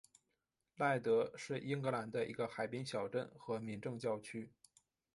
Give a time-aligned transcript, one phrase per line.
[0.77, 4.49] 赖德是英格兰的一个海滨小镇和民政教区。